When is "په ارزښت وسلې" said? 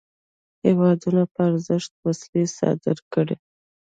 1.33-2.43